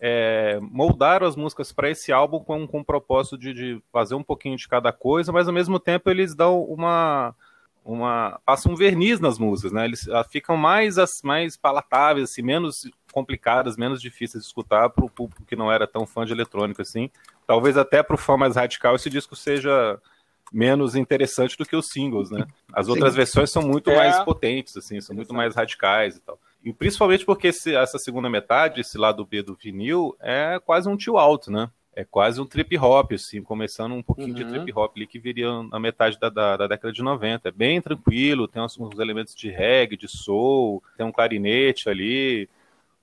é, 0.00 0.58
moldaram 0.60 1.26
as 1.26 1.36
músicas 1.36 1.72
para 1.72 1.90
esse 1.90 2.12
álbum 2.12 2.40
com, 2.40 2.66
com 2.66 2.80
o 2.80 2.84
propósito 2.84 3.38
de, 3.38 3.54
de, 3.54 3.82
fazer 3.92 4.14
um 4.14 4.22
pouquinho 4.22 4.56
de 4.56 4.68
cada 4.68 4.92
coisa, 4.92 5.32
mas 5.32 5.46
ao 5.46 5.54
mesmo 5.54 5.78
tempo 5.78 6.10
eles 6.10 6.34
dão 6.34 6.62
uma. 6.62 7.34
Uma 7.84 8.40
passam 8.46 8.72
um 8.72 8.76
verniz 8.76 9.20
nas 9.20 9.38
músicas, 9.38 9.72
né? 9.72 9.84
Eles 9.84 10.08
ah, 10.08 10.24
ficam 10.24 10.56
mais, 10.56 10.96
mais 11.22 11.56
palatáveis, 11.56 12.30
assim, 12.30 12.42
menos 12.42 12.90
complicadas, 13.12 13.76
menos 13.76 14.00
difíceis 14.00 14.42
de 14.42 14.48
escutar 14.48 14.88
para 14.88 15.04
o 15.04 15.10
público 15.10 15.44
que 15.44 15.54
não 15.54 15.70
era 15.70 15.86
tão 15.86 16.06
fã 16.06 16.24
de 16.24 16.32
eletrônico 16.32 16.80
assim. 16.80 17.10
Talvez 17.46 17.76
até 17.76 18.02
para 18.02 18.14
o 18.14 18.18
fã 18.18 18.36
mais 18.36 18.56
radical 18.56 18.96
esse 18.96 19.10
disco 19.10 19.36
seja 19.36 20.00
menos 20.52 20.94
interessante 20.94 21.56
do 21.56 21.66
que 21.66 21.76
os 21.76 21.88
singles, 21.88 22.30
né? 22.30 22.46
As 22.72 22.88
outras 22.88 23.12
Sim. 23.12 23.16
versões 23.18 23.50
são 23.50 23.62
muito 23.62 23.90
é. 23.90 23.96
mais 23.96 24.18
potentes, 24.20 24.76
assim, 24.76 25.00
são 25.00 25.14
muito 25.14 25.34
mais 25.34 25.54
radicais 25.54 26.16
e 26.16 26.20
tal. 26.20 26.38
E 26.64 26.72
principalmente 26.72 27.24
porque 27.24 27.48
esse, 27.48 27.74
essa 27.74 27.98
segunda 27.98 28.30
metade, 28.30 28.80
esse 28.80 28.96
lado 28.96 29.24
B 29.26 29.42
do 29.42 29.54
vinil, 29.54 30.16
é 30.20 30.58
quase 30.64 30.88
um 30.88 30.96
tio 30.96 31.18
alto, 31.18 31.50
né? 31.50 31.70
É 31.96 32.04
quase 32.04 32.40
um 32.40 32.46
trip 32.46 32.76
hop, 32.76 33.12
assim, 33.12 33.42
começando 33.42 33.92
um 33.92 34.02
pouquinho 34.02 34.28
uhum. 34.28 34.34
de 34.34 34.44
trip 34.44 34.72
hop 34.76 34.96
ali 34.96 35.06
que 35.06 35.18
viria 35.18 35.62
na 35.64 35.78
metade 35.78 36.18
da, 36.18 36.28
da, 36.28 36.56
da, 36.56 36.66
década 36.66 36.92
de 36.92 37.02
90. 37.02 37.48
É 37.48 37.52
bem 37.52 37.80
tranquilo, 37.80 38.48
tem 38.48 38.60
uns, 38.60 38.78
uns 38.78 38.98
elementos 38.98 39.34
de 39.34 39.48
reggae, 39.48 39.96
de 39.96 40.08
soul, 40.08 40.82
tem 40.96 41.06
um 41.06 41.12
clarinete 41.12 41.88
ali, 41.88 42.48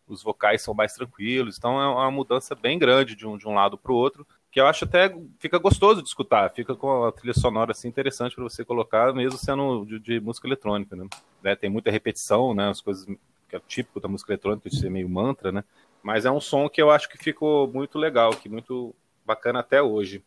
os 0.07 0.21
vocais 0.21 0.61
são 0.61 0.73
mais 0.73 0.93
tranquilos, 0.93 1.57
então 1.57 1.81
é 1.81 1.87
uma 1.87 2.11
mudança 2.11 2.53
bem 2.53 2.77
grande 2.77 3.15
de 3.15 3.25
um, 3.25 3.37
de 3.37 3.47
um 3.47 3.53
lado 3.53 3.77
para 3.77 3.91
o 3.91 3.95
outro 3.95 4.27
que 4.51 4.59
eu 4.59 4.67
acho 4.67 4.83
até 4.83 5.15
fica 5.39 5.57
gostoso 5.57 6.01
de 6.01 6.09
escutar, 6.09 6.51
fica 6.51 6.75
com 6.75 7.05
a 7.05 7.11
trilha 7.11 7.33
sonora 7.33 7.71
assim 7.71 7.87
interessante 7.87 8.35
para 8.35 8.43
você 8.43 8.65
colocar, 8.65 9.13
mesmo 9.13 9.37
sendo 9.37 9.85
de, 9.85 9.97
de 9.97 10.19
música 10.19 10.45
eletrônica, 10.45 10.93
né? 10.93 11.07
né? 11.41 11.55
Tem 11.55 11.69
muita 11.69 11.89
repetição, 11.89 12.53
né? 12.53 12.69
As 12.69 12.81
coisas 12.81 13.05
que 13.47 13.55
é 13.55 13.61
típico 13.65 14.01
da 14.01 14.09
música 14.09 14.33
eletrônica, 14.33 14.69
de 14.69 14.77
ser 14.77 14.89
meio 14.89 15.07
mantra, 15.07 15.53
né? 15.53 15.63
Mas 16.03 16.25
é 16.25 16.31
um 16.31 16.41
som 16.41 16.67
que 16.67 16.81
eu 16.81 16.89
acho 16.89 17.09
que 17.09 17.17
ficou 17.17 17.67
muito 17.67 17.97
legal, 17.97 18.31
que 18.31 18.49
muito 18.49 18.95
bacana 19.25 19.59
até 19.59 19.81
hoje. 19.81 20.23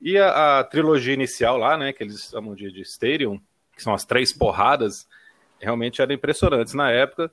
E 0.00 0.16
a, 0.16 0.60
a 0.60 0.64
trilogia 0.64 1.14
inicial 1.14 1.58
lá, 1.58 1.76
né, 1.76 1.92
que 1.92 2.02
eles 2.02 2.30
chamam 2.30 2.54
de, 2.54 2.72
de 2.72 2.80
Stadium, 2.82 3.40
que 3.76 3.82
são 3.82 3.92
as 3.92 4.04
três 4.04 4.32
porradas, 4.32 5.06
realmente 5.58 6.00
era 6.00 6.12
impressionantes 6.12 6.72
na 6.72 6.90
época. 6.90 7.30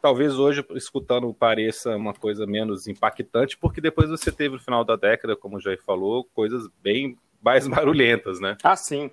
Talvez 0.00 0.38
hoje, 0.38 0.64
escutando, 0.74 1.32
pareça 1.34 1.96
uma 1.96 2.14
coisa 2.14 2.46
menos 2.46 2.86
impactante, 2.86 3.56
porque 3.56 3.80
depois 3.80 4.08
você 4.08 4.32
teve 4.32 4.54
no 4.54 4.62
final 4.62 4.84
da 4.84 4.96
década, 4.96 5.36
como 5.36 5.56
o 5.56 5.60
Jair 5.60 5.82
falou, 5.82 6.24
coisas 6.34 6.68
bem 6.82 7.18
mais 7.42 7.66
barulhentas, 7.68 8.40
né? 8.40 8.56
Ah, 8.62 8.76
sim. 8.76 9.10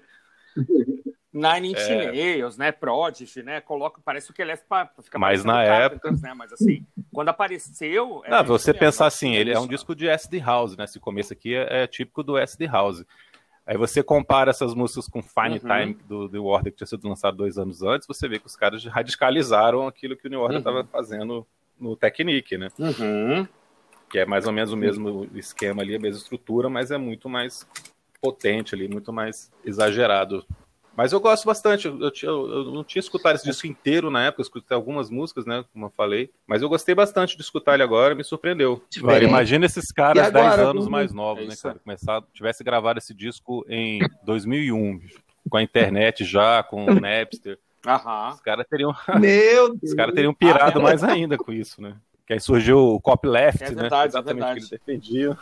Nine 1.33 1.71
Inch 1.71 1.79
é... 1.79 2.11
Nails, 2.11 2.57
né? 2.57 2.71
Prodigy, 2.71 3.41
né? 3.41 3.59
Coloca, 3.59 3.99
parece 4.05 4.29
o 4.29 4.33
que 4.33 4.41
ele 4.41 4.51
é 4.51 4.55
para 4.55 4.87
ficar 5.01 5.17
Mas 5.17 5.43
na 5.43 5.63
época, 5.63 6.11
né? 6.11 6.33
Mas 6.35 6.53
assim, 6.53 6.85
quando 7.11 7.29
apareceu. 7.29 8.21
Não, 8.27 8.43
você 8.43 8.71
pensar 8.71 9.07
assim, 9.07 9.33
ele 9.33 9.51
é 9.51 9.59
um 9.59 9.67
disco 9.67 9.95
de 9.95 10.07
SD 10.07 10.39
House, 10.39 10.77
né? 10.77 10.83
Esse 10.83 10.99
começo 10.99 11.33
aqui 11.33 11.55
é, 11.55 11.83
é 11.83 11.87
típico 11.87 12.21
do 12.21 12.37
SD 12.37 12.67
House. 12.67 13.03
Aí 13.65 13.77
você 13.77 14.03
compara 14.03 14.51
essas 14.51 14.75
músicas 14.75 15.07
com 15.07 15.23
Fine 15.23 15.59
uhum. 15.63 15.79
Time 15.79 15.93
do 16.07 16.29
The 16.29 16.37
Order, 16.37 16.71
que 16.71 16.77
tinha 16.77 16.87
sido 16.87 17.07
lançado 17.07 17.37
dois 17.37 17.57
anos 17.57 17.81
antes, 17.81 18.05
você 18.05 18.27
vê 18.27 18.37
que 18.37 18.45
os 18.45 18.55
caras 18.55 18.83
radicalizaram 18.85 19.87
aquilo 19.87 20.17
que 20.17 20.27
o 20.27 20.29
New 20.29 20.41
Order 20.41 20.59
estava 20.59 20.81
uhum. 20.81 20.87
fazendo 20.87 21.47
no 21.79 21.95
Technique, 21.95 22.57
né? 22.57 22.67
Uhum. 22.77 23.47
Que 24.09 24.19
é 24.19 24.25
mais 24.25 24.45
ou 24.45 24.53
menos 24.53 24.71
o 24.71 24.77
mesmo 24.77 25.27
esquema 25.33 25.81
ali, 25.81 25.95
a 25.95 25.99
mesma 25.99 26.19
estrutura, 26.19 26.69
mas 26.69 26.91
é 26.91 26.97
muito 26.97 27.29
mais 27.29 27.65
potente 28.21 28.75
ali, 28.75 28.87
muito 28.87 29.11
mais 29.11 29.51
exagerado 29.65 30.45
mas 30.95 31.11
eu 31.11 31.19
gosto 31.19 31.45
bastante. 31.45 31.87
Eu, 31.87 31.99
eu, 31.99 32.49
eu, 32.49 32.63
não 32.71 32.83
tinha 32.83 32.99
escutado 32.99 33.35
esse 33.35 33.45
disco 33.45 33.67
inteiro 33.67 34.11
na 34.11 34.25
época, 34.25 34.41
eu 34.41 34.43
escutei 34.43 34.75
algumas 34.75 35.09
músicas, 35.09 35.45
né? 35.45 35.65
Como 35.73 35.85
eu 35.85 35.89
falei. 35.89 36.29
Mas 36.45 36.61
eu 36.61 36.69
gostei 36.69 36.93
bastante 36.93 37.35
de 37.35 37.41
escutar 37.41 37.73
ele 37.73 37.83
agora, 37.83 38.13
me 38.15 38.23
surpreendeu. 38.23 38.81
Imagina 39.21 39.65
esses 39.65 39.91
caras 39.91 40.27
agora, 40.27 40.57
10 40.57 40.69
anos 40.69 40.87
mais 40.87 41.13
novos, 41.13 41.43
é 41.43 41.47
né, 41.47 41.55
cara? 41.61 41.79
Começado, 41.79 42.27
tivesse 42.33 42.63
gravado 42.63 42.99
esse 42.99 43.13
disco 43.13 43.65
em 43.67 43.99
2001, 44.23 44.99
com 45.49 45.57
a 45.57 45.63
internet 45.63 46.23
já, 46.23 46.61
com 46.63 46.85
o 46.85 46.99
Napster. 46.99 47.57
Aham. 47.85 48.31
Os 48.33 48.41
caras 48.41 48.65
teriam. 48.69 48.95
Meu 49.19 49.69
Deus. 49.69 49.91
Os 49.91 49.93
caras 49.93 50.13
teriam 50.13 50.33
pirado 50.33 50.81
mais 50.81 51.03
ainda 51.03 51.37
com 51.37 51.51
isso, 51.51 51.81
né? 51.81 51.95
Que 52.25 52.33
aí 52.33 52.39
surgiu 52.39 52.77
o 52.77 53.01
Copyleft, 53.01 53.63
é 53.63 53.69
né? 53.69 53.81
verdade, 53.81 54.13
né? 54.13 54.19
Exatamente 54.19 54.43
é 54.43 54.51
o 54.51 54.53
que 54.53 54.59
ele 54.61 54.69
defendia. 54.69 55.37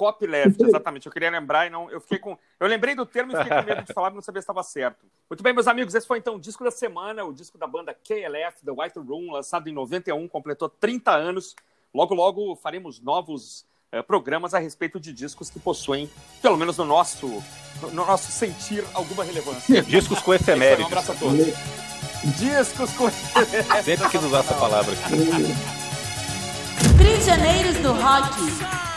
Copyleft, 0.00 0.56
exatamente. 0.64 1.04
Eu 1.04 1.12
queria 1.12 1.30
lembrar 1.30 1.66
e 1.66 1.70
não. 1.70 1.90
Eu 1.90 2.00
fiquei 2.00 2.18
com. 2.18 2.38
Eu 2.58 2.66
lembrei 2.66 2.94
do 2.94 3.04
termo 3.04 3.32
e 3.32 3.36
fiquei 3.36 3.54
com 3.54 3.66
medo 3.66 3.82
de 3.82 3.92
falar, 3.92 4.08
mas 4.08 4.14
não 4.14 4.22
sabia 4.22 4.40
se 4.40 4.44
estava 4.44 4.62
certo. 4.62 5.04
Muito 5.28 5.42
bem, 5.42 5.52
meus 5.52 5.68
amigos, 5.68 5.94
esse 5.94 6.06
foi 6.06 6.16
então 6.16 6.36
o 6.36 6.40
disco 6.40 6.64
da 6.64 6.70
semana, 6.70 7.22
o 7.22 7.34
disco 7.34 7.58
da 7.58 7.66
banda 7.66 7.92
KLF, 7.92 8.64
The 8.64 8.70
White 8.70 8.98
Room, 8.98 9.30
lançado 9.30 9.68
em 9.68 9.72
91, 9.74 10.26
completou 10.26 10.70
30 10.70 11.10
anos. 11.10 11.54
Logo, 11.92 12.14
logo 12.14 12.56
faremos 12.56 12.98
novos 12.98 13.66
eh, 13.92 14.00
programas 14.00 14.54
a 14.54 14.58
respeito 14.58 14.98
de 14.98 15.12
discos 15.12 15.50
que 15.50 15.60
possuem, 15.60 16.10
pelo 16.40 16.56
menos 16.56 16.78
no 16.78 16.86
nosso, 16.86 17.26
no 17.82 17.92
nosso 17.92 18.32
sentir, 18.32 18.82
alguma 18.94 19.22
relevância. 19.22 19.82
discos 19.84 20.20
com 20.20 20.32
efemérides. 20.32 20.84
Um 20.84 20.86
abraço 20.86 21.12
a 21.12 21.14
todos. 21.14 21.46
Discos 22.38 22.90
com 22.92 23.06
efemérides. 23.06 23.84
Sempre 23.84 24.08
que 24.08 24.16
usar 24.16 24.38
essa 24.40 24.54
palavra 24.54 24.94
aqui. 24.94 25.10
Prisioneiros 26.96 27.76
do 27.80 27.92
Rock. 27.92 28.89